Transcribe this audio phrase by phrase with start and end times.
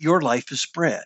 [0.00, 1.04] your life is bread.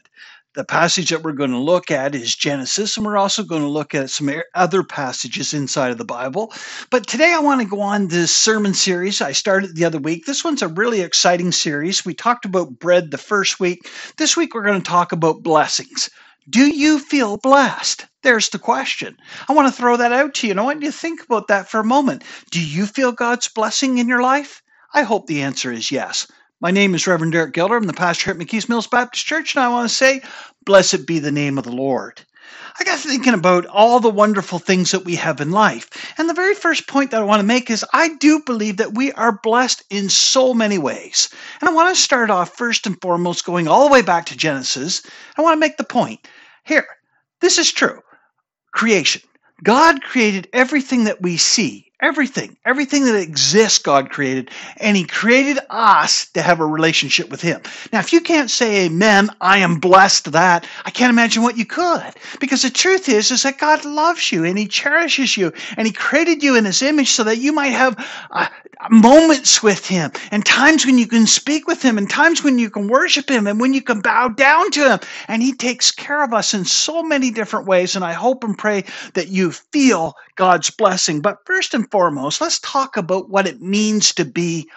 [0.54, 3.68] The passage that we're going to look at is Genesis, and we're also going to
[3.68, 6.52] look at some other passages inside of the Bible.
[6.90, 10.26] But today I want to go on this sermon series I started the other week.
[10.26, 12.04] This one's a really exciting series.
[12.04, 13.90] We talked about bread the first week.
[14.16, 16.08] This week we're going to talk about blessings.
[16.48, 18.06] Do you feel blessed?
[18.22, 19.16] There's the question.
[19.48, 20.52] I want to throw that out to you.
[20.52, 22.22] And I want you to think about that for a moment.
[22.52, 24.62] Do you feel God's blessing in your life?
[24.92, 26.28] I hope the answer is yes.
[26.60, 27.76] My name is Reverend Derek Gilder.
[27.76, 30.22] I'm the pastor at McKees Mills Baptist Church, and I want to say,
[30.64, 32.24] Blessed be the name of the Lord.
[32.78, 35.90] I got thinking about all the wonderful things that we have in life.
[36.16, 38.94] And the very first point that I want to make is I do believe that
[38.94, 41.28] we are blessed in so many ways.
[41.60, 44.36] And I want to start off first and foremost going all the way back to
[44.36, 45.02] Genesis.
[45.36, 46.26] I want to make the point
[46.64, 46.86] here.
[47.40, 48.00] This is true.
[48.72, 49.22] Creation.
[49.64, 55.58] God created everything that we see Everything, everything that exists, God created, and He created
[55.70, 57.60] us to have a relationship with Him.
[57.92, 61.64] Now, if you can't say Amen, I am blessed that, I can't imagine what you
[61.64, 62.12] could.
[62.40, 65.92] Because the truth is, is that God loves you and He cherishes you and He
[65.92, 67.96] created you in His image so that you might have
[68.32, 68.48] uh,
[68.90, 72.70] moments with Him and times when you can speak with Him and times when you
[72.70, 74.98] can worship Him and when you can bow down to Him.
[75.28, 77.96] And He takes care of us in so many different ways.
[77.96, 81.20] And I hope and pray that you feel God's blessing.
[81.20, 84.68] But first and foremost, let's talk about what it means to be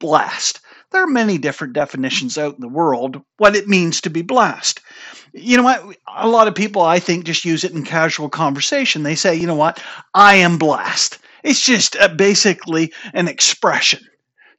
[0.00, 0.58] blessed.
[0.90, 4.80] There are many different definitions out in the world what it means to be blessed.
[5.32, 5.96] You know what?
[6.16, 9.04] A lot of people, I think, just use it in casual conversation.
[9.04, 9.80] They say, you know what?
[10.14, 11.20] I am blessed.
[11.44, 14.04] It's just a, basically an expression.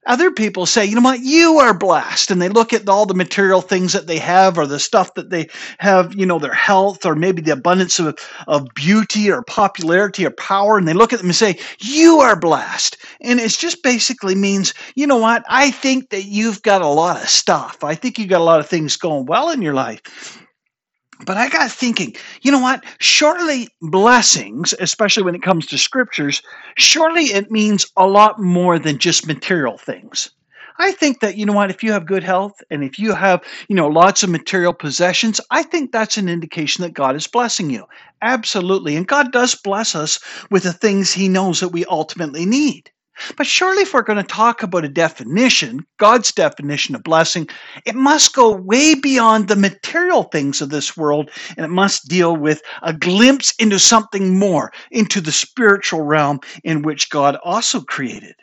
[0.06, 2.32] Other people say, you know what, you are blessed.
[2.32, 5.30] And they look at all the material things that they have or the stuff that
[5.30, 5.48] they
[5.80, 8.18] have, you know, their health or maybe the abundance of,
[8.48, 10.78] of beauty or popularity or power.
[10.78, 12.98] And they look at them and say, you are blessed.
[13.22, 17.22] And it just basically means, you know what, I think that you've got a lot
[17.22, 17.84] of stuff.
[17.84, 20.45] I think you've got a lot of things going well in your life.
[21.26, 22.84] But I got thinking, you know what?
[23.00, 26.42] Surely blessings, especially when it comes to scriptures,
[26.78, 30.30] surely it means a lot more than just material things.
[30.78, 33.42] I think that, you know what, if you have good health and if you have,
[33.70, 37.70] you know, lots of material possessions, I think that's an indication that God is blessing
[37.70, 37.86] you.
[38.22, 38.98] Absolutely.
[38.98, 40.20] And God does bless us
[40.52, 42.92] with the things He knows that we ultimately need.
[43.38, 47.48] But surely, if we're going to talk about a definition, God's definition of blessing,
[47.86, 52.36] it must go way beyond the material things of this world and it must deal
[52.36, 58.36] with a glimpse into something more, into the spiritual realm in which God also created.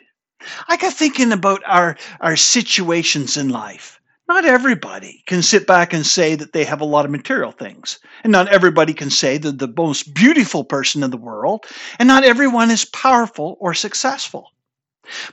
[0.67, 3.99] I got thinking about our, our situations in life.
[4.27, 7.99] Not everybody can sit back and say that they have a lot of material things.
[8.23, 11.65] And not everybody can say that the most beautiful person in the world.
[11.99, 14.52] And not everyone is powerful or successful.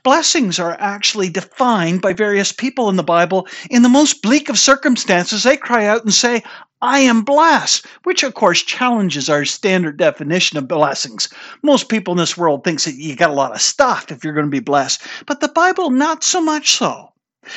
[0.03, 3.47] Blessings are actually defined by various people in the Bible.
[3.71, 6.43] In the most bleak of circumstances, they cry out and say,
[6.83, 11.29] I am blessed, which of course challenges our standard definition of blessings.
[11.63, 14.33] Most people in this world thinks that you got a lot of stuff if you're
[14.33, 17.13] going to be blessed, but the Bible not so much so.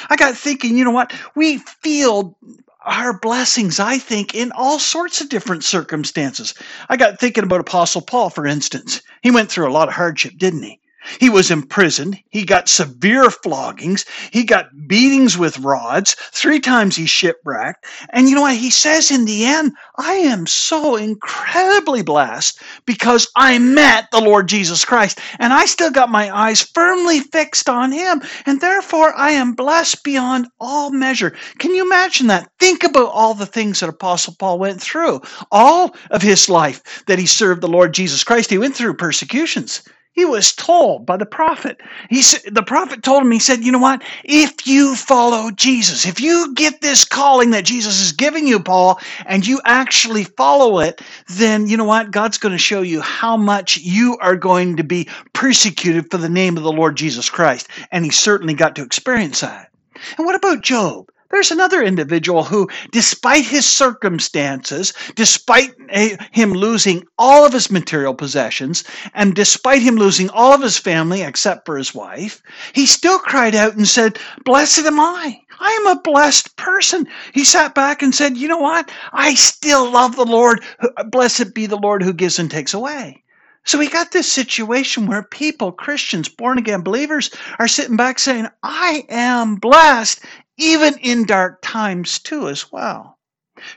[0.10, 1.14] I got thinking, you know what?
[1.36, 2.38] We feel
[2.86, 6.54] our blessings, I think, in all sorts of different circumstances.
[6.90, 9.02] I got thinking about Apostle Paul, for instance.
[9.22, 10.80] He went through a lot of hardship, didn't he?
[11.20, 12.20] He was imprisoned.
[12.30, 14.06] He got severe floggings.
[14.32, 16.16] He got beatings with rods.
[16.32, 17.86] Three times he shipwrecked.
[18.12, 18.58] And you know what?
[18.58, 24.48] He says in the end, I am so incredibly blessed because I met the Lord
[24.48, 28.22] Jesus Christ and I still got my eyes firmly fixed on him.
[28.46, 31.36] And therefore I am blessed beyond all measure.
[31.60, 32.50] Can you imagine that?
[32.60, 35.22] Think about all the things that Apostle Paul went through.
[35.52, 39.84] All of his life that he served the Lord Jesus Christ, he went through persecutions.
[40.14, 41.82] He was told by the prophet.
[42.10, 44.04] He said, the prophet told him, he said, you know what?
[44.24, 49.00] If you follow Jesus, if you get this calling that Jesus is giving you, Paul,
[49.26, 52.12] and you actually follow it, then you know what?
[52.12, 56.30] God's going to show you how much you are going to be persecuted for the
[56.30, 57.68] name of the Lord Jesus Christ.
[57.92, 59.72] And he certainly got to experience that.
[60.18, 61.10] And what about Job?
[61.34, 68.84] There's another individual who, despite his circumstances, despite him losing all of his material possessions,
[69.16, 72.40] and despite him losing all of his family except for his wife,
[72.74, 75.40] he still cried out and said, Blessed am I.
[75.60, 77.08] I am a blessed person.
[77.34, 78.92] He sat back and said, You know what?
[79.12, 80.64] I still love the Lord.
[81.08, 83.24] Blessed be the Lord who gives and takes away.
[83.66, 88.50] So we got this situation where people, Christians, born again believers, are sitting back saying,
[88.62, 90.20] I am blessed
[90.58, 93.18] even in dark times too as well.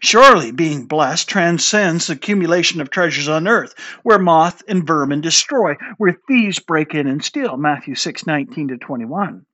[0.00, 5.74] Surely being blessed transcends the accumulation of treasures on earth, where moth and vermin destroy,
[5.98, 7.56] where thieves break in and steal.
[7.56, 9.44] Matthew 6, 19 to 21.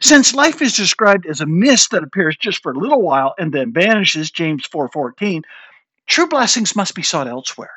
[0.00, 3.52] Since life is described as a mist that appears just for a little while and
[3.52, 5.44] then vanishes, James 4:14,
[6.06, 7.72] true blessings must be sought elsewhere.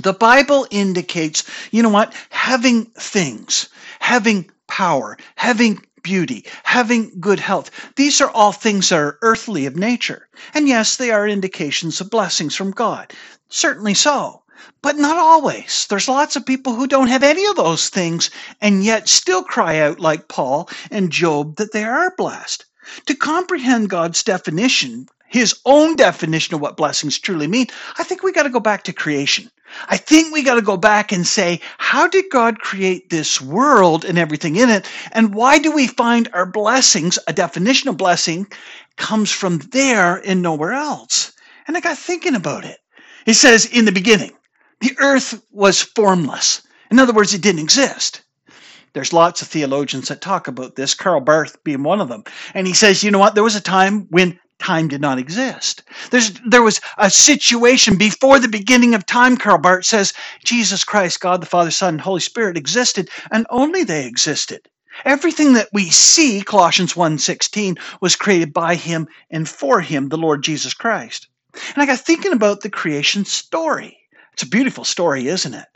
[0.00, 3.68] The Bible indicates, you know what, having things,
[3.98, 7.70] having power, having beauty, having good health.
[7.96, 10.28] These are all things that are earthly of nature.
[10.54, 13.12] And yes, they are indications of blessings from God.
[13.48, 14.42] Certainly so.
[14.82, 15.86] But not always.
[15.88, 19.78] There's lots of people who don't have any of those things and yet still cry
[19.78, 22.64] out, like Paul and Job, that they are blessed.
[23.06, 27.66] To comprehend God's definition, his own definition of what blessings truly mean,
[27.98, 29.50] I think we got to go back to creation.
[29.88, 34.04] I think we got to go back and say, how did God create this world
[34.04, 34.88] and everything in it?
[35.12, 38.46] And why do we find our blessings, a definition of blessing,
[38.96, 41.32] comes from there and nowhere else?
[41.66, 42.78] And I got thinking about it.
[43.26, 44.32] It says, in the beginning,
[44.80, 46.62] the earth was formless.
[46.90, 48.22] In other words, it didn't exist.
[48.92, 52.24] There's lots of theologians that talk about this, Karl Barth being one of them.
[52.52, 53.34] And he says, you know what?
[53.34, 55.84] There was a time when time did not exist.
[56.10, 60.14] There's, there was a situation before the beginning of time, Karl Barth says,
[60.44, 64.62] Jesus Christ, God the Father, Son, and Holy Spirit existed, and only they existed.
[65.04, 70.44] Everything that we see, Colossians 1:16, was created by him and for him, the Lord
[70.44, 71.28] Jesus Christ.
[71.74, 73.98] And I got thinking about the creation story.
[74.34, 75.66] It's a beautiful story, isn't it?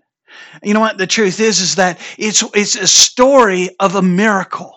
[0.62, 0.98] You know what?
[0.98, 4.74] The truth is, is that it's it's a story of a miracle.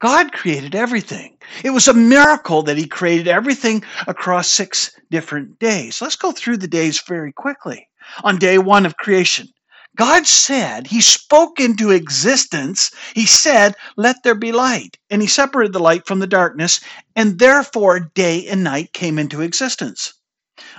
[0.00, 1.38] God created everything.
[1.64, 6.00] It was a miracle that He created everything across six different days.
[6.00, 7.88] Let's go through the days very quickly.
[8.24, 9.48] On day one of creation,
[9.96, 12.90] God said, He spoke into existence.
[13.14, 14.96] He said, Let there be light.
[15.10, 16.80] And He separated the light from the darkness,
[17.16, 20.14] and therefore day and night came into existence.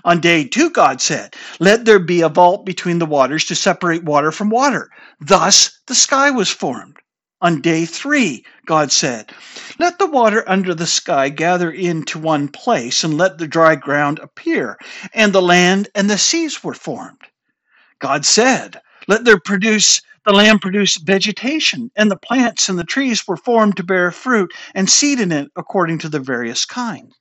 [0.06, 4.04] On day two, God said, Let there be a vault between the waters to separate
[4.04, 4.90] water from water.
[5.20, 6.98] Thus the sky was formed.
[7.42, 9.32] On day three, God said,
[9.80, 14.20] Let the water under the sky gather into one place, and let the dry ground
[14.20, 14.78] appear.
[15.14, 17.22] And the land and the seas were formed.
[18.00, 23.28] God said, Let there produce the land produce vegetation, and the plants and the trees
[23.28, 27.16] were formed to bear fruit and seed in it according to their various kinds.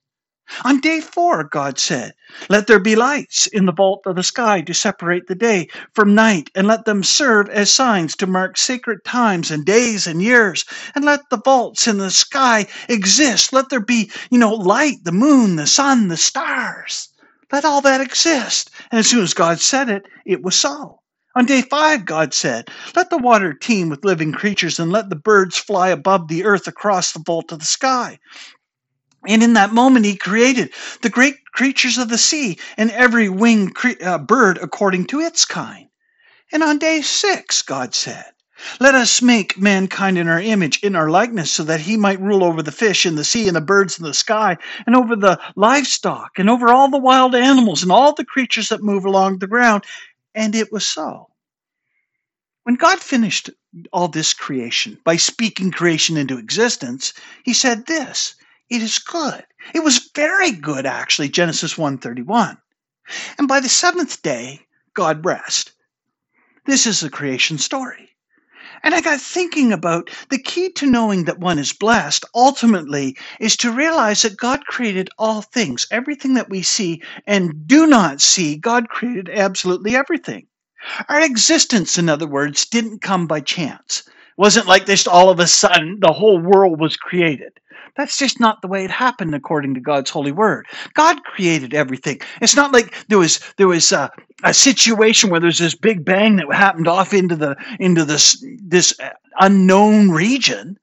[0.65, 2.13] On day four, God said,
[2.49, 6.15] Let there be lights in the vault of the sky to separate the day from
[6.15, 10.65] night, and let them serve as signs to mark sacred times and days and years.
[10.95, 13.53] And let the vaults in the sky exist.
[13.53, 17.09] Let there be, you know, light, the moon, the sun, the stars.
[17.53, 18.71] Let all that exist.
[18.91, 21.01] And as soon as God said it, it was so.
[21.37, 25.17] On day five, God said, Let the water teem with living creatures, and let the
[25.17, 28.19] birds fly above the earth across the vault of the sky.
[29.27, 30.73] And in that moment, he created
[31.03, 35.45] the great creatures of the sea and every winged cre- uh, bird according to its
[35.45, 35.89] kind.
[36.53, 38.25] And on day six, God said,
[38.81, 42.43] Let us make mankind in our image, in our likeness, so that he might rule
[42.43, 44.57] over the fish in the sea and the birds in the sky,
[44.87, 48.83] and over the livestock, and over all the wild animals, and all the creatures that
[48.83, 49.85] move along the ground.
[50.35, 51.29] And it was so.
[52.65, 53.51] When God finished
[53.93, 57.13] all this creation by speaking creation into existence,
[57.45, 58.35] he said this
[58.71, 59.45] it is good.
[59.75, 62.57] It was very good, actually, Genesis 1:31.
[63.37, 64.61] And by the seventh day,
[64.95, 65.73] God rest.
[66.67, 68.11] This is the creation story.
[68.83, 73.57] And I got thinking about the key to knowing that one is blessed ultimately is
[73.59, 78.57] to realize that God created all things, everything that we see and do not see.
[78.57, 80.47] God created absolutely everything.
[81.09, 84.05] Our existence, in other words, didn't come by chance.
[84.07, 87.61] It wasn't like this all of a sudden the whole world was created.
[88.01, 90.67] That's just not the way it happened according to God's holy word.
[90.95, 92.19] God created everything.
[92.41, 94.11] It's not like there was there was a,
[94.43, 98.99] a situation where there's this big bang that happened off into the into this this
[99.39, 100.79] unknown region.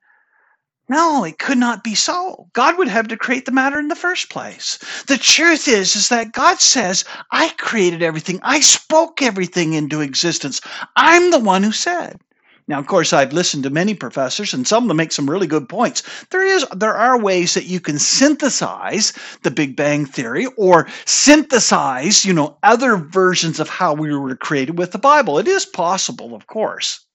[0.89, 2.47] No, it could not be so.
[2.53, 4.77] God would have to create the matter in the first place.
[5.07, 8.39] The truth is, is that God says, I created everything.
[8.43, 10.61] I spoke everything into existence.
[10.95, 12.21] I'm the one who said.
[12.67, 15.47] Now, of course, I've listened to many professors, and some of them make some really
[15.47, 16.03] good points.
[16.31, 22.25] There is, there are ways that you can synthesize the Big Bang theory, or synthesize,
[22.25, 25.39] you know, other versions of how we were created with the Bible.
[25.39, 27.05] It is possible, of course.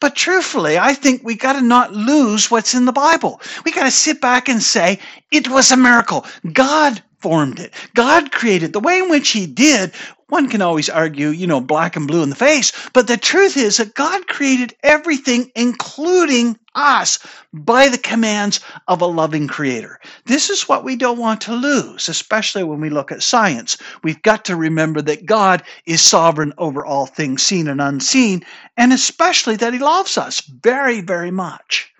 [0.00, 3.40] But truthfully, I think we got to not lose what's in the Bible.
[3.64, 4.98] We got to sit back and say
[5.30, 6.26] it was a miracle.
[6.52, 7.72] God formed it.
[7.94, 9.92] God created the way in which He did
[10.28, 13.56] one can always argue, you know, black and blue in the face, but the truth
[13.56, 17.18] is that God created everything, including us,
[17.52, 20.00] by the commands of a loving creator.
[20.24, 23.76] This is what we don't want to lose, especially when we look at science.
[24.02, 28.44] We've got to remember that God is sovereign over all things seen and unseen,
[28.76, 31.92] and especially that He loves us very, very much.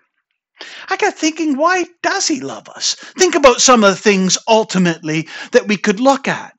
[0.89, 2.95] I got thinking, why does he love us?
[3.19, 6.57] Think about some of the things ultimately that we could look at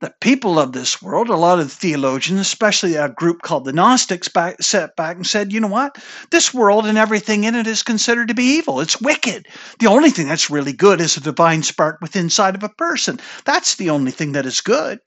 [0.00, 4.28] the people of this world, a lot of theologians, especially a group called the Gnostics,
[4.28, 5.98] back, sat back and said, you know what?
[6.30, 8.80] This world and everything in it is considered to be evil.
[8.80, 9.48] It's wicked.
[9.80, 13.18] The only thing that's really good is a divine spark within inside of a person.
[13.46, 15.00] That's the only thing that is good.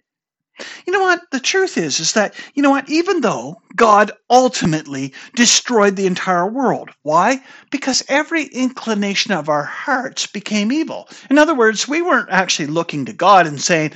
[0.87, 1.21] You know what?
[1.31, 2.89] The truth is, is that, you know what?
[2.89, 6.89] Even though God ultimately destroyed the entire world.
[7.03, 7.43] Why?
[7.69, 11.07] Because every inclination of our hearts became evil.
[11.29, 13.91] In other words, we weren't actually looking to God and saying,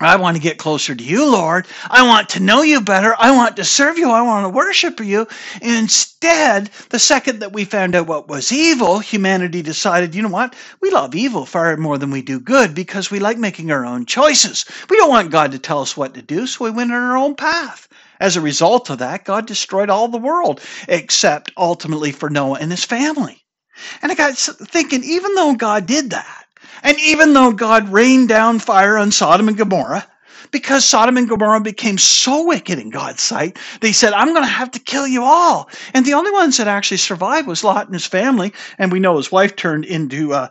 [0.00, 1.66] I want to get closer to you, Lord.
[1.90, 3.16] I want to know you better.
[3.18, 4.10] I want to serve you.
[4.10, 5.26] I want to worship you.
[5.60, 10.54] Instead, the second that we found out what was evil, humanity decided, you know what?
[10.80, 14.06] We love evil far more than we do good because we like making our own
[14.06, 14.64] choices.
[14.88, 17.16] We don't want God to tell us what to do, so we went on our
[17.16, 17.88] own path.
[18.20, 22.70] As a result of that, God destroyed all the world, except ultimately for Noah and
[22.70, 23.44] his family.
[24.02, 26.37] And I got thinking, even though God did that,
[26.82, 30.06] and even though God rained down fire on Sodom and Gomorrah,
[30.50, 34.50] because Sodom and Gomorrah became so wicked in God's sight, they said, I'm going to
[34.50, 35.68] have to kill you all.
[35.94, 38.52] And the only ones that actually survived was Lot and his family.
[38.78, 40.50] And we know his wife turned into a,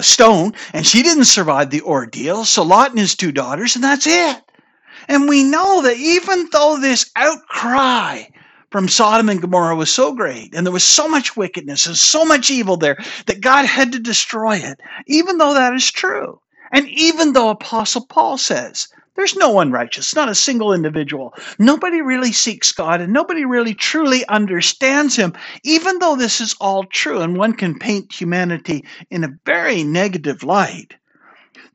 [0.00, 2.44] stone, and she didn't survive the ordeal.
[2.44, 4.40] So Lot and his two daughters, and that's it.
[5.08, 8.24] And we know that even though this outcry
[8.74, 12.24] from Sodom and Gomorrah was so great, and there was so much wickedness and so
[12.24, 16.40] much evil there that God had to destroy it, even though that is true.
[16.72, 21.34] And even though Apostle Paul says, there's no one righteous, not a single individual.
[21.60, 26.82] Nobody really seeks God and nobody really truly understands Him, even though this is all
[26.82, 30.96] true and one can paint humanity in a very negative light.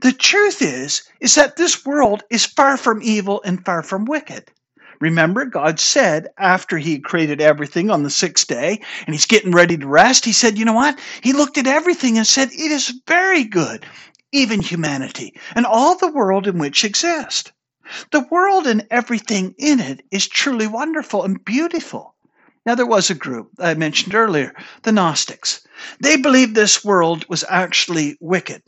[0.01, 4.51] The truth is, is that this world is far from evil and far from wicked.
[4.99, 9.77] Remember, God said after He created everything on the sixth day and He's getting ready
[9.77, 10.99] to rest, He said, You know what?
[11.21, 13.85] He looked at everything and said, It is very good,
[14.31, 17.51] even humanity and all the world in which exists.
[18.11, 22.15] The world and everything in it is truly wonderful and beautiful.
[22.65, 24.53] Now, there was a group I mentioned earlier,
[24.83, 25.61] the Gnostics.
[26.01, 28.61] They believed this world was actually wicked.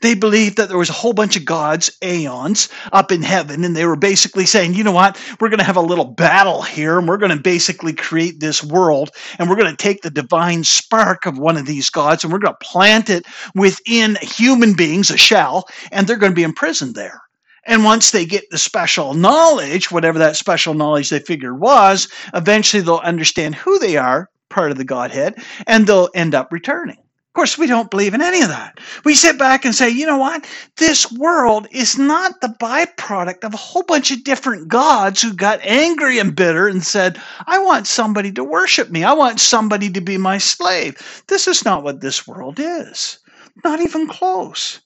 [0.00, 3.76] They believed that there was a whole bunch of gods, aeons, up in heaven, and
[3.76, 6.98] they were basically saying, you know what, we're going to have a little battle here,
[6.98, 10.64] and we're going to basically create this world, and we're going to take the divine
[10.64, 15.10] spark of one of these gods, and we're going to plant it within human beings,
[15.10, 17.20] a shell, and they're going to be imprisoned there.
[17.66, 22.82] And once they get the special knowledge, whatever that special knowledge they figured was, eventually
[22.82, 25.34] they'll understand who they are, part of the Godhead,
[25.66, 26.98] and they'll end up returning
[27.36, 28.80] course, we don't believe in any of that.
[29.04, 30.48] We sit back and say, you know what?
[30.78, 35.60] This world is not the byproduct of a whole bunch of different gods who got
[35.62, 39.04] angry and bitter and said, I want somebody to worship me.
[39.04, 41.22] I want somebody to be my slave.
[41.28, 43.18] This is not what this world is.
[43.62, 44.80] Not even close.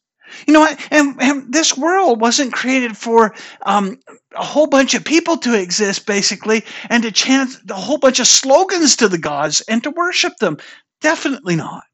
[0.47, 0.79] You know what?
[0.91, 3.99] And, and this world wasn't created for um,
[4.37, 8.27] a whole bunch of people to exist, basically, and to chant a whole bunch of
[8.27, 10.59] slogans to the gods and to worship them.
[11.01, 11.85] Definitely not.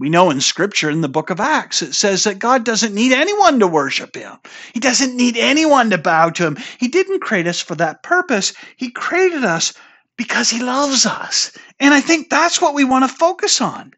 [0.00, 3.12] We know in scripture in the book of Acts, it says that God doesn't need
[3.12, 4.38] anyone to worship him.
[4.72, 6.56] He doesn't need anyone to bow to him.
[6.78, 8.54] He didn't create us for that purpose.
[8.78, 9.74] He created us
[10.16, 11.52] because he loves us.
[11.80, 13.92] And I think that's what we want to focus on.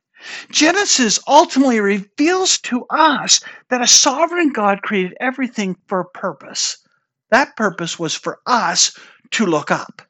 [0.50, 3.40] Genesis ultimately reveals to us
[3.71, 6.78] that a sovereign God created everything for a purpose.
[7.30, 8.99] That purpose was for us
[9.30, 10.02] to look up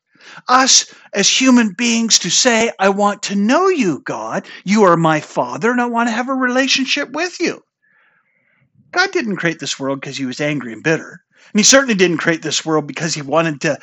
[0.49, 4.47] us as human beings to say, I want to know you, God.
[4.65, 7.63] You are my Father, and I want to have a relationship with you.
[8.93, 11.23] God didn't create this world because he was angry and bitter.
[11.53, 13.79] And he certainly didn't create this world because he wanted to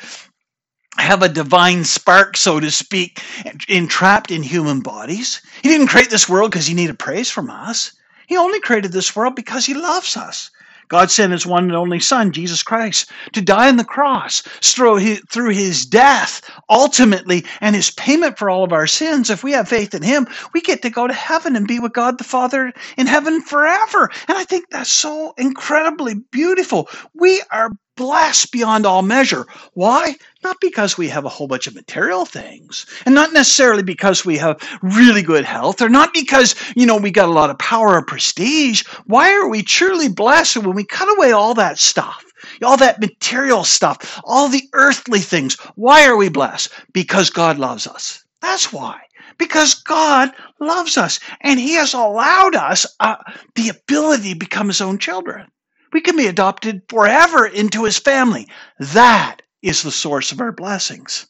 [0.96, 3.22] have a divine spark, so to speak,
[3.68, 5.40] entrapped in human bodies.
[5.62, 7.92] He didn't create this world because he needed praise from us.
[8.26, 10.50] He only created this world because he loves us.
[10.90, 14.96] God sent his one and only Son, Jesus Christ, to die on the cross through
[14.96, 19.30] his, death, ultimately, and his payment for all of our sins.
[19.30, 21.94] If we have faith in him, we get to go to heaven and be with
[21.94, 24.10] God the Father in heaven forever.
[24.28, 26.88] And I think that's so incredibly beautiful.
[27.14, 27.70] We are
[28.00, 29.46] blessed beyond all measure.
[29.74, 30.14] Why?
[30.42, 34.38] Not because we have a whole bunch of material things, and not necessarily because we
[34.38, 37.96] have really good health, or not because, you know, we got a lot of power
[37.96, 38.84] or prestige.
[39.04, 42.24] Why are we truly blessed when we cut away all that stuff?
[42.64, 45.56] All that material stuff, all the earthly things.
[45.74, 46.72] Why are we blessed?
[46.94, 48.24] Because God loves us.
[48.40, 48.98] That's why
[49.36, 53.16] because God loves us and He has allowed us uh,
[53.56, 55.50] the ability to become His own children.
[55.92, 58.48] We can be adopted forever into his family.
[58.78, 61.26] That is the source of our blessings.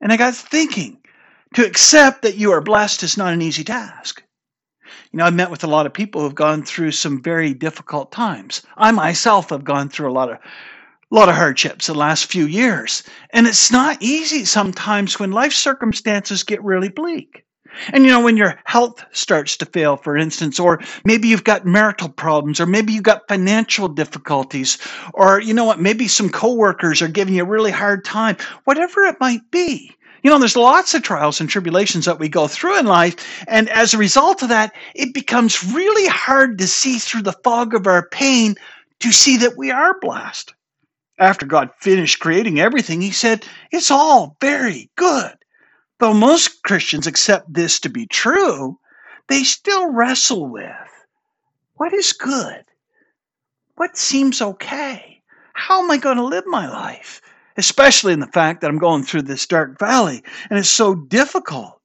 [0.00, 0.98] And I got thinking,
[1.54, 4.22] To accept that you are blessed is not an easy task.
[5.12, 8.10] You know, I've met with a lot of people who've gone through some very difficult
[8.10, 8.62] times.
[8.76, 12.46] I myself have gone through a lot of a lot of hardships the last few
[12.46, 13.04] years.
[13.30, 17.44] And it's not easy sometimes when life circumstances get really bleak.
[17.92, 21.66] And you know, when your health starts to fail, for instance, or maybe you've got
[21.66, 24.78] marital problems, or maybe you've got financial difficulties,
[25.12, 29.04] or you know what, maybe some coworkers are giving you a really hard time, whatever
[29.04, 29.94] it might be.
[30.22, 33.44] You know, there's lots of trials and tribulations that we go through in life.
[33.46, 37.74] And as a result of that, it becomes really hard to see through the fog
[37.74, 38.54] of our pain
[39.00, 40.54] to see that we are blessed.
[41.18, 45.34] After God finished creating everything, He said, It's all very good.
[45.98, 48.78] Though most Christians accept this to be true,
[49.28, 51.06] they still wrestle with
[51.74, 52.64] what is good?
[53.76, 55.22] What seems okay?
[55.54, 57.20] How am I going to live my life?
[57.56, 61.80] especially in the fact that I'm going through this dark valley and it's so difficult.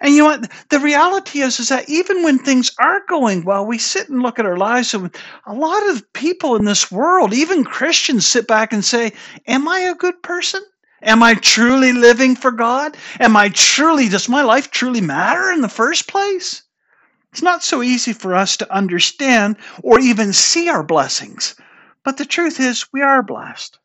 [0.00, 0.50] And you know what?
[0.70, 4.38] The reality is, is that even when things are going well, we sit and look
[4.38, 5.14] at our lives, and
[5.46, 9.12] a lot of people in this world, even Christians, sit back and say,
[9.46, 10.62] Am I a good person?
[11.04, 12.96] Am I truly living for God?
[13.20, 16.62] Am I truly, does my life truly matter in the first place?
[17.30, 21.56] It's not so easy for us to understand or even see our blessings.
[22.04, 23.78] But the truth is, we are blessed.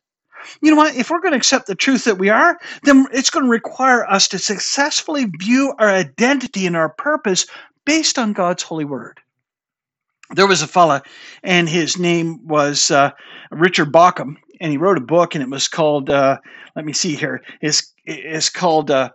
[0.62, 0.94] You know what?
[0.94, 4.08] If we're going to accept the truth that we are, then it's going to require
[4.08, 7.46] us to successfully view our identity and our purpose
[7.84, 9.20] based on God's holy word.
[10.30, 11.02] There was a fella,
[11.42, 13.10] and his name was uh,
[13.50, 16.38] Richard Bauckham, and he wrote a book, and it was called, uh,
[16.76, 19.10] let me see here, it's, called uh,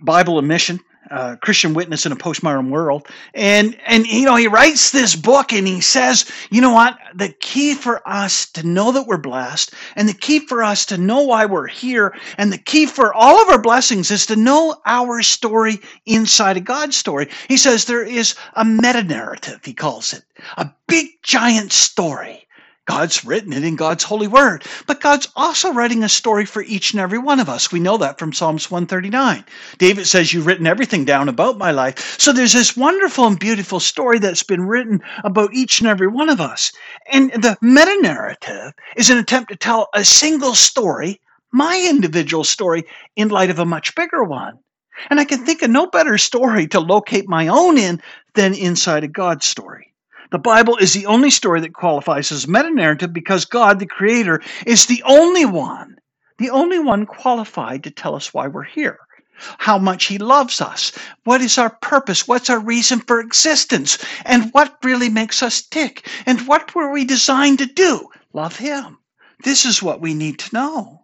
[0.00, 0.80] Bible and Mission
[1.12, 3.06] uh, Christian witness in a postmodern world.
[3.34, 6.98] And and you know, he writes this book and he says, you know what?
[7.14, 10.96] The key for us to know that we're blessed, and the key for us to
[10.96, 14.76] know why we're here, and the key for all of our blessings is to know
[14.86, 17.28] our story inside of God's story.
[17.48, 20.24] He says there is a meta narrative, he calls it,
[20.56, 22.46] a big giant story
[22.86, 24.64] God's written it in God's holy word.
[24.86, 27.70] But God's also writing a story for each and every one of us.
[27.70, 29.44] We know that from Psalms 139.
[29.78, 32.18] David says, You've written everything down about my life.
[32.18, 36.28] So there's this wonderful and beautiful story that's been written about each and every one
[36.28, 36.72] of us.
[37.12, 41.20] And the meta narrative is an attempt to tell a single story,
[41.52, 44.58] my individual story, in light of a much bigger one.
[45.08, 48.02] And I can think of no better story to locate my own in
[48.34, 49.91] than inside of God's story.
[50.32, 54.40] The Bible is the only story that qualifies as meta narrative because God, the Creator,
[54.66, 55.96] is the only one,
[56.38, 58.98] the only one qualified to tell us why we're here,
[59.58, 60.92] how much He loves us,
[61.24, 66.08] what is our purpose, what's our reason for existence, and what really makes us tick,
[66.24, 68.08] and what were we designed to do?
[68.32, 68.96] Love Him.
[69.44, 71.01] This is what we need to know.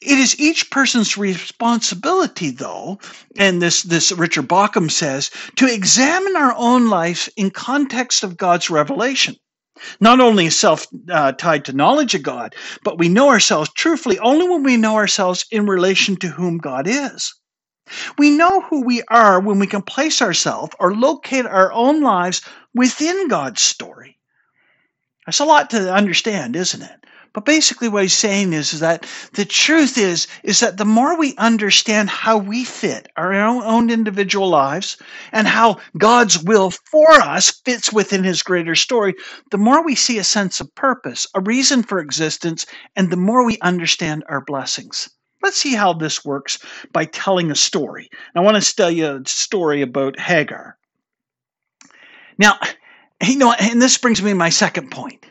[0.00, 2.98] It is each person's responsibility, though,
[3.36, 8.70] and this, this Richard Bauckham says, to examine our own life in context of God's
[8.70, 9.36] revelation.
[10.00, 14.18] Not only is self uh, tied to knowledge of God, but we know ourselves truthfully
[14.18, 17.32] only when we know ourselves in relation to whom God is.
[18.18, 22.42] We know who we are when we can place ourselves or locate our own lives
[22.74, 24.18] within God's story.
[25.24, 27.04] That's a lot to understand, isn't it?
[27.32, 31.16] But basically what he's saying is, is that the truth is, is that the more
[31.16, 34.96] we understand how we fit our own, own individual lives
[35.32, 39.14] and how God's will for us fits within his greater story,
[39.50, 43.44] the more we see a sense of purpose, a reason for existence, and the more
[43.44, 45.10] we understand our blessings.
[45.42, 46.58] Let's see how this works
[46.92, 48.08] by telling a story.
[48.34, 50.76] I want to tell you a story about Hagar.
[52.38, 52.58] Now,
[53.22, 55.24] you know, and this brings me to my second point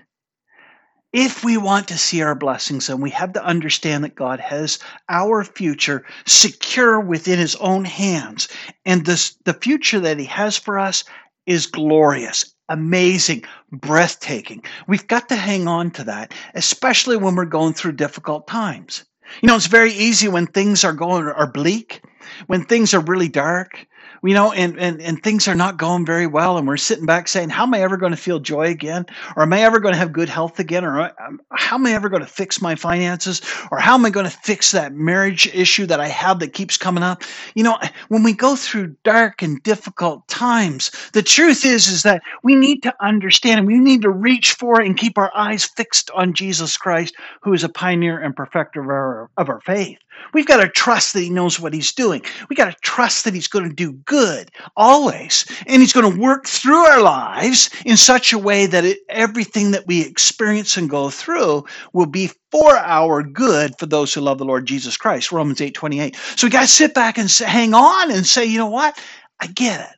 [1.14, 4.80] if we want to see our blessings, then we have to understand that God has
[5.10, 8.48] our future secure within His own hands.
[8.86, 11.04] And this, the future that He has for us
[11.46, 14.64] is glorious, amazing, breathtaking.
[14.88, 19.06] We've got to hang on to that, especially when we're going through difficult times.
[19.42, 22.02] You know, it's very easy when things are going are bleak,
[22.48, 23.88] when things are really dark,
[24.24, 27.28] you know, and, and, and things are not going very well, and we're sitting back
[27.28, 29.06] saying, How am I ever going to feel joy again?
[29.36, 30.84] Or am I ever going to have good health again?
[30.86, 33.42] Or um, how am I ever going to fix my finances?
[33.72, 36.78] Or how am I going to fix that marriage issue that I have that keeps
[36.78, 37.24] coming up?
[37.56, 37.78] You know,
[38.10, 42.84] when we go through dark and difficult times, the truth is, is that we need
[42.84, 46.78] to understand and we need to reach for and keep our eyes fixed on Jesus
[46.78, 49.98] Christ, who is a pioneer and perfecter of our, of our faith.
[50.34, 52.22] We've got to trust that he knows what he's doing.
[52.50, 55.46] We got to trust that he's going to do good always.
[55.68, 59.72] And He's going to work through our lives in such a way that it, everything
[59.72, 64.38] that we experience and go through will be for our good for those who love
[64.38, 65.32] the Lord Jesus Christ.
[65.32, 66.16] Romans 8 28.
[66.36, 68.98] So we got to sit back and hang on and say, you know what?
[69.40, 69.97] I get it.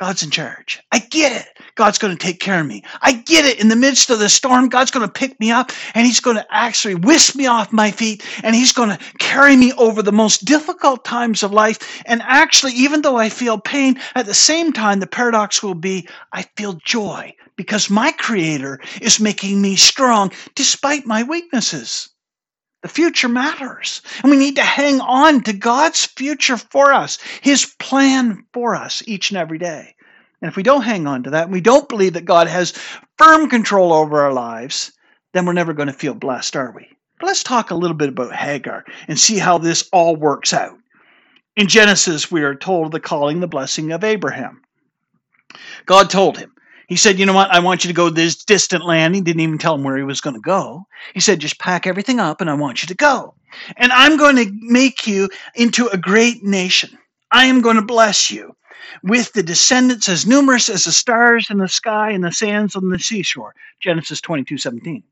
[0.00, 0.82] God's in charge.
[0.90, 1.64] I get it.
[1.76, 2.82] God's going to take care of me.
[3.00, 3.60] I get it.
[3.60, 6.36] In the midst of the storm, God's going to pick me up and He's going
[6.36, 10.10] to actually whisk me off my feet and He's going to carry me over the
[10.10, 12.02] most difficult times of life.
[12.06, 16.08] And actually, even though I feel pain, at the same time, the paradox will be
[16.32, 22.08] I feel joy because my Creator is making me strong despite my weaknesses.
[22.84, 24.02] The future matters.
[24.22, 29.02] And we need to hang on to God's future for us, His plan for us
[29.06, 29.94] each and every day.
[30.42, 32.74] And if we don't hang on to that, and we don't believe that God has
[33.16, 34.92] firm control over our lives,
[35.32, 36.86] then we're never going to feel blessed, are we?
[37.18, 40.76] But let's talk a little bit about Hagar and see how this all works out.
[41.56, 44.60] In Genesis, we are told the calling, the blessing of Abraham.
[45.86, 46.52] God told him,
[46.88, 47.50] he said, You know what?
[47.50, 49.14] I want you to go to this distant land.
[49.14, 50.86] He didn't even tell him where he was going to go.
[51.12, 53.34] He said, Just pack everything up and I want you to go.
[53.76, 56.98] And I'm going to make you into a great nation.
[57.30, 58.54] I am going to bless you
[59.02, 62.88] with the descendants as numerous as the stars in the sky and the sands on
[62.88, 63.54] the seashore.
[63.80, 65.02] Genesis 22 17.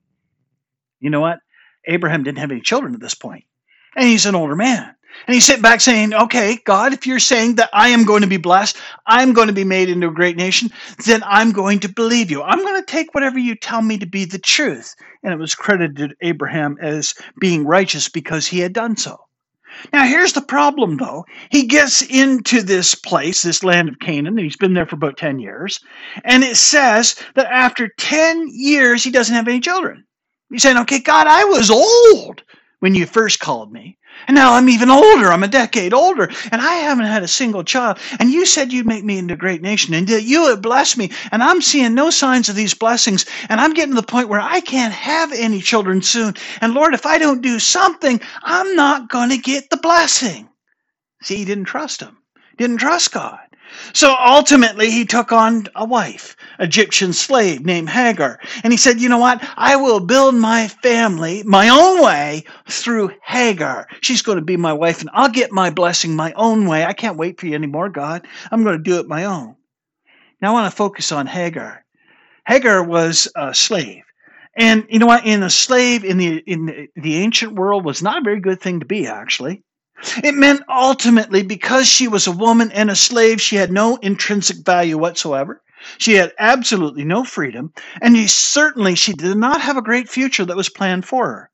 [1.01, 1.41] You know what?
[1.87, 3.45] Abraham didn't have any children at this point,
[3.97, 4.95] and he's an older man.
[5.27, 8.29] And he's sitting back saying, Okay, God, if you're saying that I am going to
[8.29, 10.71] be blessed, I'm going to be made into a great nation,
[11.05, 12.43] then I'm going to believe you.
[12.43, 14.95] I'm going to take whatever you tell me to be the truth.
[15.23, 19.21] And it was credited to Abraham as being righteous because he had done so.
[19.93, 21.25] Now, here's the problem, though.
[21.51, 25.17] He gets into this place, this land of Canaan, and he's been there for about
[25.17, 25.81] 10 years.
[26.25, 30.05] And it says that after 10 years, he doesn't have any children.
[30.51, 32.43] He's saying, Okay, God, I was old
[32.83, 33.97] when you first called me.
[34.27, 35.33] And now I'm even older.
[35.33, 37.99] I'm a decade older, and I haven't had a single child.
[38.19, 40.97] And you said you'd make me into a great nation, and that you would bless
[40.97, 41.13] me.
[41.31, 43.25] And I'm seeing no signs of these blessings.
[43.49, 46.35] And I'm getting to the point where I can't have any children soon.
[46.61, 50.49] And Lord, if I don't do something, I'm not going to get the blessing.
[51.23, 52.19] See, he didn't trust him,
[52.59, 53.39] didn't trust God.
[53.93, 58.39] So ultimately, he took on a wife, Egyptian slave named Hagar.
[58.65, 59.47] And he said, You know what?
[59.57, 63.87] I will build my family my own way through Hagar.
[64.01, 66.85] She's going to be my wife, and I'll get my blessing my own way.
[66.85, 68.27] I can't wait for you anymore, God.
[68.51, 69.57] I'm going to do it my own.
[70.41, 71.85] Now, I want to focus on Hagar.
[72.47, 74.03] Hagar was a slave.
[74.55, 75.25] And you know what?
[75.25, 78.81] In a slave in the in the ancient world was not a very good thing
[78.81, 79.63] to be, actually.
[80.23, 84.65] It meant ultimately, because she was a woman and a slave, she had no intrinsic
[84.65, 85.63] value whatsoever.
[85.99, 90.45] She had absolutely no freedom, and she, certainly she did not have a great future
[90.45, 91.51] that was planned for her.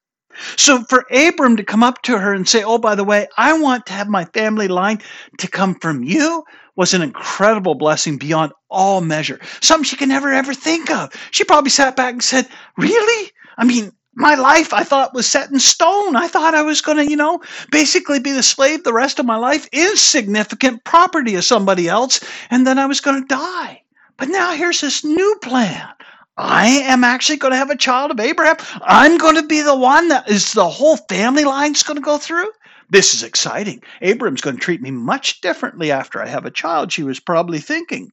[0.56, 3.58] So for Abram to come up to her and say, Oh, by the way, I
[3.58, 5.00] want to have my family line
[5.38, 6.44] to come from you
[6.76, 9.40] was an incredible blessing beyond all measure.
[9.60, 11.12] Something she could never ever think of.
[11.32, 13.32] She probably sat back and said, Really?
[13.56, 16.16] I mean, my life I thought was set in stone.
[16.16, 17.40] I thought I was going to, you know,
[17.70, 22.66] basically be the slave the rest of my life, insignificant property of somebody else, and
[22.66, 23.82] then I was going to die.
[24.16, 25.88] But now here's this new plan.
[26.36, 28.56] I am actually going to have a child of Abraham.
[28.82, 32.18] I'm going to be the one that is the whole family line's going to go
[32.18, 32.50] through.
[32.90, 33.82] This is exciting.
[34.00, 37.58] Abraham's going to treat me much differently after I have a child, she was probably
[37.58, 38.10] thinking.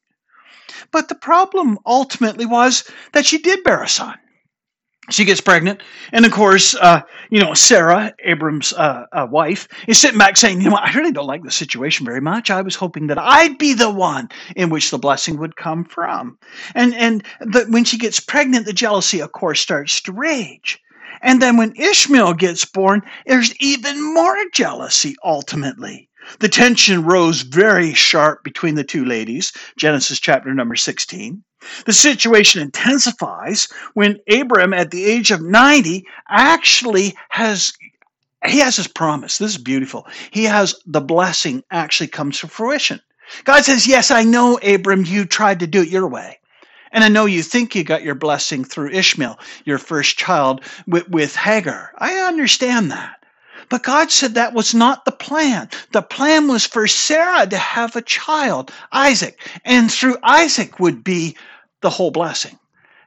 [0.91, 4.17] But the problem ultimately was that she did bear a son
[5.09, 9.99] she gets pregnant, and of course, uh, you know Sarah, Abram's uh, uh, wife, is
[9.99, 12.49] sitting back saying, "You know, I really don't like the situation very much.
[12.49, 16.37] I was hoping that I'd be the one in which the blessing would come from."
[16.73, 20.81] And and the, when she gets pregnant, the jealousy, of course, starts to rage.
[21.21, 25.15] And then when Ishmael gets born, there's even more jealousy.
[25.23, 26.09] Ultimately,
[26.39, 29.51] the tension rose very sharp between the two ladies.
[29.77, 31.43] Genesis chapter number sixteen.
[31.85, 37.73] The situation intensifies when Abram, at the age of 90, actually has
[38.45, 39.39] he has his promise.
[39.39, 40.07] This is beautiful.
[40.29, 42.99] He has the blessing actually comes to fruition.
[43.43, 46.39] God says, Yes, I know, Abram, you tried to do it your way.
[46.91, 51.09] And I know you think you got your blessing through Ishmael, your first child, with,
[51.09, 51.91] with Hagar.
[51.97, 53.24] I understand that.
[53.69, 55.69] But God said that was not the plan.
[55.91, 61.35] The plan was for Sarah to have a child, Isaac, and through Isaac would be
[61.81, 62.57] the whole blessing.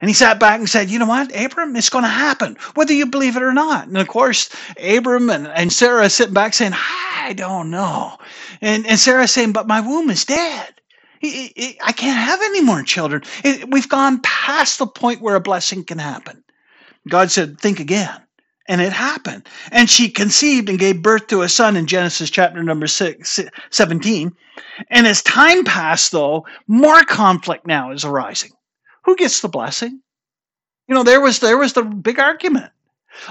[0.01, 2.93] And he sat back and said, You know what, Abram, it's going to happen, whether
[2.93, 3.89] you believe it or not.
[3.89, 4.49] And of course,
[4.83, 8.17] Abram and, and Sarah sitting back saying, I don't know.
[8.61, 10.75] And, and Sarah saying, But my womb is dead.
[11.21, 13.23] I can't have any more children.
[13.69, 16.45] We've gone past the point where a blessing can happen.
[17.09, 18.21] God said, Think again.
[18.69, 19.49] And it happened.
[19.73, 24.37] And she conceived and gave birth to a son in Genesis chapter number six, 17.
[24.91, 28.53] And as time passed, though, more conflict now is arising.
[29.05, 30.01] Who gets the blessing?
[30.87, 32.71] You know, there was there was the big argument.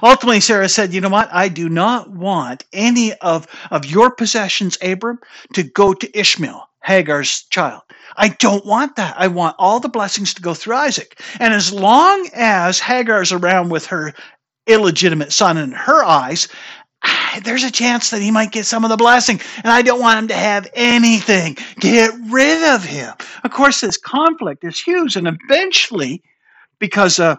[0.03, 1.29] Ultimately, Sarah said, You know what?
[1.31, 5.19] I do not want any of, of your possessions, Abram,
[5.53, 7.81] to go to Ishmael, Hagar's child.
[8.15, 9.15] I don't want that.
[9.17, 11.21] I want all the blessings to go through Isaac.
[11.39, 14.13] And as long as Hagar's around with her
[14.67, 16.47] illegitimate son in her eyes,
[17.43, 19.39] there's a chance that he might get some of the blessing.
[19.57, 21.57] And I don't want him to have anything.
[21.79, 23.13] Get rid of him.
[23.43, 25.15] Of course, this conflict is huge.
[25.15, 26.23] And eventually,
[26.79, 27.35] because uh,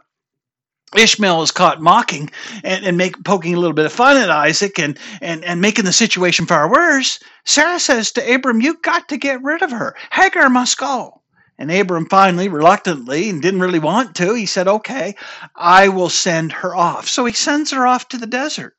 [0.97, 2.31] Ishmael is caught mocking
[2.65, 5.85] and, and make, poking a little bit of fun at Isaac and, and, and making
[5.85, 7.19] the situation far worse.
[7.45, 9.95] Sarah says to Abram, You've got to get rid of her.
[10.13, 11.21] Hagar must go.
[11.59, 15.15] And Abram finally, reluctantly, and didn't really want to, he said, Okay,
[15.57, 17.09] I will send her off.
[17.09, 18.75] So he sends her off to the desert.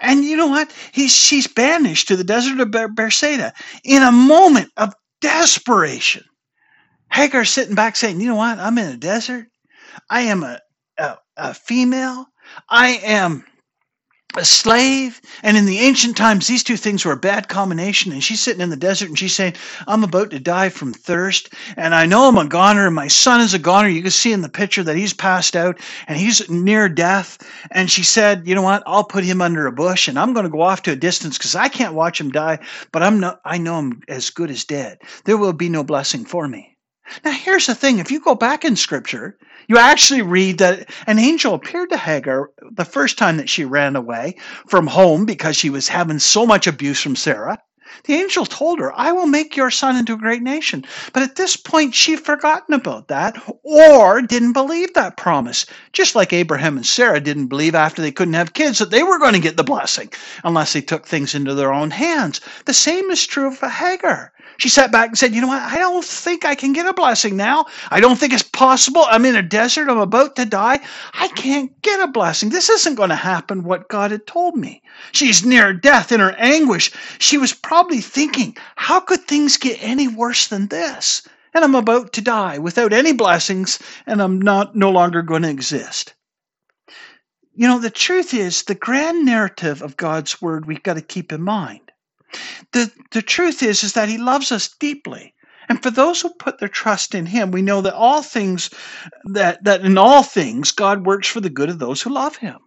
[0.00, 0.72] And you know what?
[0.92, 3.52] He's, she's banished to the desert of Beersheba
[3.84, 6.24] in a moment of desperation.
[7.10, 8.58] Hagar sitting back saying, You know what?
[8.58, 9.48] I'm in a desert.
[10.08, 10.60] I am a,
[10.98, 12.26] a, a female.
[12.68, 13.44] I am
[14.36, 15.20] a slave.
[15.42, 18.12] And in the ancient times, these two things were a bad combination.
[18.12, 19.54] And she's sitting in the desert and she's saying,
[19.86, 21.52] I'm about to die from thirst.
[21.76, 23.88] And I know I'm a goner and my son is a goner.
[23.88, 27.38] You can see in the picture that he's passed out and he's near death.
[27.70, 28.82] And she said, you know what?
[28.86, 31.36] I'll put him under a bush and I'm going to go off to a distance
[31.38, 32.58] because I can't watch him die,
[32.92, 35.00] but I'm not, I know I'm as good as dead.
[35.24, 36.69] There will be no blessing for me.
[37.24, 41.18] Now, here's the thing if you go back in scripture, you actually read that an
[41.18, 45.70] angel appeared to Hagar the first time that she ran away from home because she
[45.70, 47.58] was having so much abuse from Sarah.
[48.04, 50.84] The angel told her, I will make your son into a great nation.
[51.12, 55.66] But at this point, she'd forgotten about that or didn't believe that promise.
[55.92, 59.18] Just like Abraham and Sarah didn't believe after they couldn't have kids that they were
[59.18, 60.12] going to get the blessing
[60.44, 62.40] unless they took things into their own hands.
[62.66, 64.32] The same is true for Hagar.
[64.60, 65.62] She sat back and said, You know what?
[65.62, 67.64] I don't think I can get a blessing now.
[67.90, 69.06] I don't think it's possible.
[69.08, 69.88] I'm in a desert.
[69.88, 70.80] I'm about to die.
[71.14, 72.50] I can't get a blessing.
[72.50, 74.82] This isn't going to happen what God had told me.
[75.12, 76.92] She's near death in her anguish.
[77.18, 81.26] She was probably thinking, How could things get any worse than this?
[81.54, 85.48] And I'm about to die without any blessings, and I'm not no longer going to
[85.48, 86.12] exist.
[87.54, 91.32] You know, the truth is, the grand narrative of God's word we've got to keep
[91.32, 91.89] in mind.
[92.72, 95.34] The, the truth is, is that he loves us deeply.
[95.68, 98.70] And for those who put their trust in him, we know that all things,
[99.24, 102.58] that, that in all things, God works for the good of those who love him.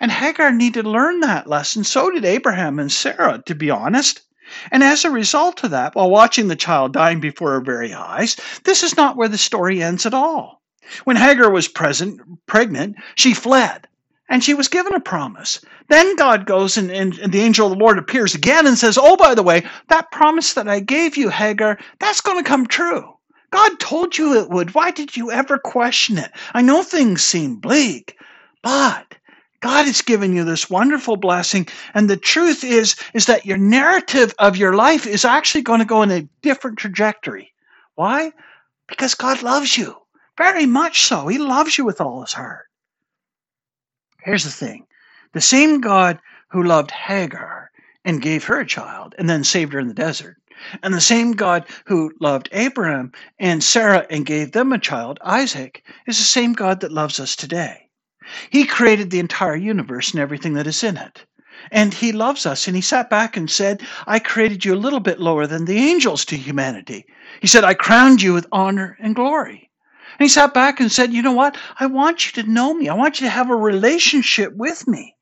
[0.00, 1.84] And Hagar needed to learn that lesson.
[1.84, 4.22] So did Abraham and Sarah, to be honest.
[4.70, 8.36] And as a result of that, while watching the child dying before her very eyes,
[8.64, 10.62] this is not where the story ends at all.
[11.04, 13.86] When Hagar was present, pregnant, she fled
[14.28, 15.60] and she was given a promise.
[15.88, 18.98] Then God goes and, and, and, the angel of the Lord appears again and says,
[18.98, 22.66] Oh, by the way, that promise that I gave you, Hagar, that's going to come
[22.66, 23.12] true.
[23.50, 24.74] God told you it would.
[24.74, 26.32] Why did you ever question it?
[26.52, 28.18] I know things seem bleak,
[28.62, 29.14] but
[29.60, 31.68] God has given you this wonderful blessing.
[31.94, 35.86] And the truth is, is that your narrative of your life is actually going to
[35.86, 37.52] go in a different trajectory.
[37.94, 38.32] Why?
[38.88, 39.96] Because God loves you.
[40.36, 41.28] Very much so.
[41.28, 42.65] He loves you with all his heart.
[44.26, 44.88] Here's the thing
[45.34, 46.18] the same God
[46.50, 47.70] who loved Hagar
[48.04, 50.36] and gave her a child and then saved her in the desert,
[50.82, 55.84] and the same God who loved Abraham and Sarah and gave them a child, Isaac,
[56.08, 57.88] is the same God that loves us today.
[58.50, 61.24] He created the entire universe and everything that is in it.
[61.70, 62.66] And he loves us.
[62.66, 65.78] And he sat back and said, I created you a little bit lower than the
[65.78, 67.06] angels to humanity.
[67.40, 69.70] He said, I crowned you with honor and glory.
[70.18, 71.58] And he sat back and said, You know what?
[71.78, 72.88] I want you to know me.
[72.88, 75.14] I want you to have a relationship with me.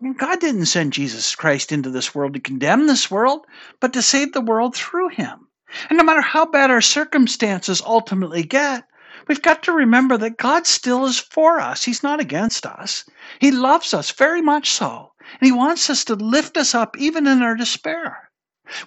[0.00, 3.44] I mean, God didn't send Jesus Christ into this world to condemn this world,
[3.80, 5.48] but to save the world through him.
[5.88, 8.84] And no matter how bad our circumstances ultimately get,
[9.26, 11.84] we've got to remember that God still is for us.
[11.84, 13.04] He's not against us.
[13.40, 15.12] He loves us very much so.
[15.40, 18.30] And He wants us to lift us up even in our despair.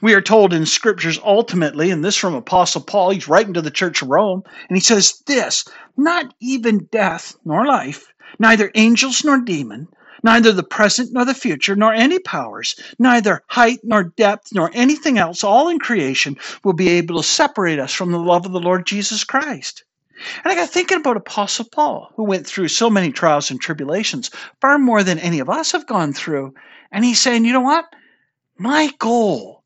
[0.01, 3.71] We are told in scriptures ultimately, and this from Apostle Paul, he's writing to the
[3.71, 5.65] church of Rome, and he says this
[5.97, 9.87] not even death nor life, neither angels nor demon,
[10.23, 15.17] neither the present nor the future, nor any powers, neither height nor depth, nor anything
[15.17, 18.59] else, all in creation, will be able to separate us from the love of the
[18.59, 19.83] Lord Jesus Christ.
[20.43, 24.31] And I got thinking about Apostle Paul, who went through so many trials and tribulations,
[24.61, 26.53] far more than any of us have gone through.
[26.91, 27.85] And he's saying, you know what?
[28.57, 29.63] My goal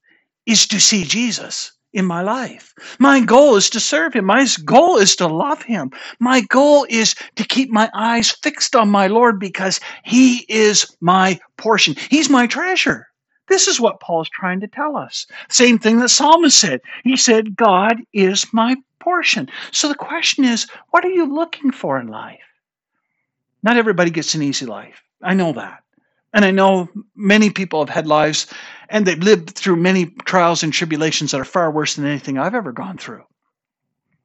[0.49, 1.73] is to see Jesus.
[1.93, 2.73] in my life.
[2.99, 4.25] My goal is to serve him.
[4.25, 5.91] My goal is to love him.
[6.19, 11.39] My goal is to keep my eyes fixed on my Lord because he is my
[11.57, 11.95] portion.
[12.09, 13.07] He's my treasure.
[13.47, 15.27] This is what Paul's trying to tell us.
[15.49, 16.81] Same thing that Psalmist said.
[17.03, 19.49] He said, God is my portion.
[19.71, 22.39] So the question is, what are you looking for in life?
[23.63, 25.01] Not everybody gets an easy life.
[25.23, 25.83] I know that.
[26.33, 28.47] And I know many people have had lives
[28.89, 32.55] and they've lived through many trials and tribulations that are far worse than anything I've
[32.55, 33.23] ever gone through.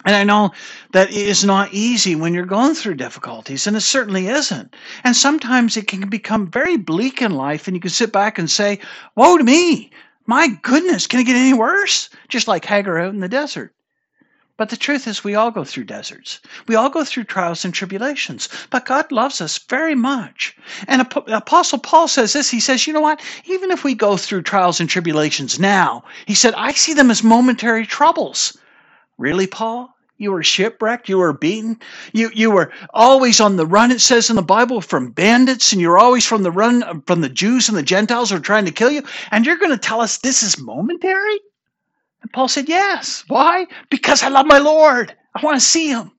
[0.05, 0.53] And I know
[0.93, 4.77] that it is not easy when you're going through difficulties, and it certainly isn't.
[5.03, 8.51] And sometimes it can become very bleak in life, and you can sit back and
[8.51, 8.81] say,
[9.17, 9.91] Woe to me!
[10.27, 12.11] My goodness, can it get any worse?
[12.29, 13.75] Just like Hagar out in the desert.
[14.57, 16.39] But the truth is, we all go through deserts.
[16.69, 18.49] We all go through trials and tribulations.
[18.71, 20.57] But God loves us very much.
[20.87, 23.21] And Apostle Paul says this He says, You know what?
[23.47, 27.25] Even if we go through trials and tribulations now, he said, I see them as
[27.25, 28.57] momentary troubles.
[29.19, 29.93] Really, Paul?
[30.19, 31.09] You were shipwrecked.
[31.09, 31.81] You were beaten.
[32.13, 33.91] You you were always on the run.
[33.91, 37.29] It says in the Bible from bandits, and you're always from the run from the
[37.29, 39.03] Jews and the Gentiles who are trying to kill you.
[39.33, 41.41] And you're going to tell us this is momentary?
[42.25, 43.23] And Paul said, Yes.
[43.29, 43.67] Why?
[43.91, 45.15] Because I love my Lord.
[45.35, 46.11] I want to see him.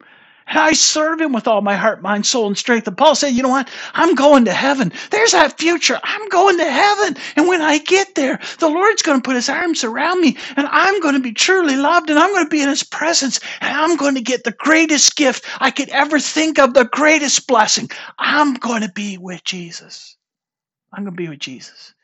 [0.47, 2.87] And I serve him with all my heart, mind, soul, and strength.
[2.87, 3.71] And Paul said, You know what?
[3.95, 4.93] I'm going to heaven.
[5.09, 5.99] There's that future.
[6.03, 7.17] I'm going to heaven.
[7.35, 10.67] And when I get there, the Lord's going to put his arms around me, and
[10.69, 13.75] I'm going to be truly loved, and I'm going to be in his presence, and
[13.75, 17.89] I'm going to get the greatest gift I could ever think of, the greatest blessing.
[18.19, 20.17] I'm going to be with Jesus.
[20.93, 21.95] I'm going to be with Jesus.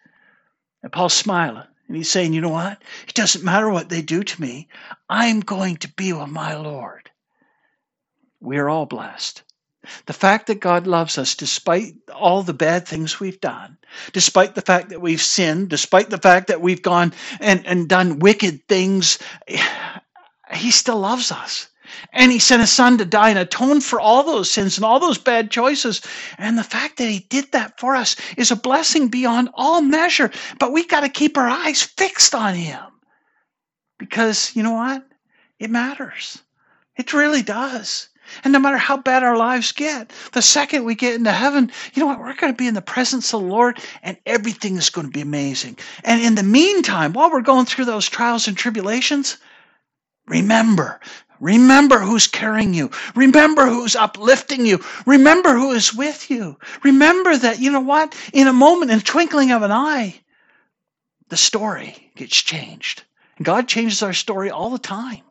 [0.81, 1.67] And Paul's smiling.
[1.91, 2.81] And he's saying, you know what?
[3.05, 4.69] It doesn't matter what they do to me.
[5.09, 7.11] I'm going to be with my Lord.
[8.39, 9.43] We're all blessed.
[10.05, 13.77] The fact that God loves us despite all the bad things we've done,
[14.13, 18.19] despite the fact that we've sinned, despite the fact that we've gone and, and done
[18.19, 19.19] wicked things,
[20.53, 21.67] He still loves us.
[22.13, 24.99] And he sent his son to die and atone for all those sins and all
[24.99, 26.01] those bad choices.
[26.37, 30.31] And the fact that he did that for us is a blessing beyond all measure.
[30.59, 32.81] But we've got to keep our eyes fixed on him.
[33.97, 35.05] Because you know what?
[35.59, 36.41] It matters.
[36.97, 38.09] It really does.
[38.43, 41.99] And no matter how bad our lives get, the second we get into heaven, you
[41.99, 42.19] know what?
[42.19, 45.11] We're going to be in the presence of the Lord and everything is going to
[45.11, 45.77] be amazing.
[46.03, 49.37] And in the meantime, while we're going through those trials and tribulations,
[50.27, 50.99] remember
[51.41, 52.91] Remember who's carrying you.
[53.15, 54.79] Remember who's uplifting you.
[55.07, 56.55] Remember who is with you.
[56.83, 58.15] Remember that, you know what?
[58.31, 60.21] In a moment, in a twinkling of an eye,
[61.29, 63.03] the story gets changed.
[63.37, 65.23] And God changes our story all the time.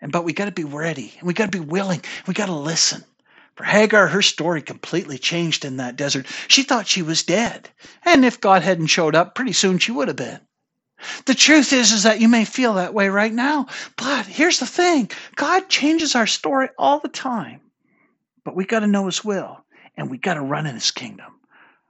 [0.00, 2.02] And but we got to be ready and we got to be willing.
[2.26, 3.04] We got to listen.
[3.54, 6.26] For Hagar, her story completely changed in that desert.
[6.48, 7.68] She thought she was dead.
[8.04, 10.40] And if God hadn't showed up, pretty soon she would have been.
[11.26, 13.66] The truth is, is that you may feel that way right now.
[13.96, 17.60] But here's the thing God changes our story all the time.
[18.44, 19.64] But we got to know His will
[19.96, 21.32] and we got to run in His kingdom.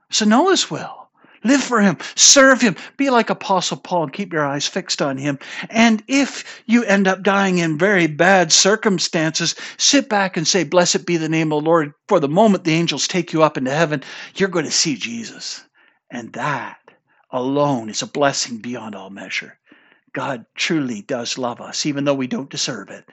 [0.09, 1.01] So know His will.
[1.43, 1.97] Live for Him.
[2.15, 2.75] Serve Him.
[2.97, 5.39] Be like Apostle Paul and keep your eyes fixed on Him.
[5.69, 11.05] And if you end up dying in very bad circumstances, sit back and say, Blessed
[11.05, 11.93] be the name of the Lord.
[12.07, 14.03] For the moment the angels take you up into heaven,
[14.35, 15.63] you're going to see Jesus.
[16.11, 16.77] And that
[17.31, 19.57] alone is a blessing beyond all measure.
[20.13, 23.07] God truly does love us, even though we don't deserve it.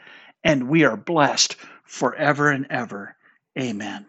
[0.44, 3.16] And we are blessed forever and ever.
[3.58, 4.06] Amen.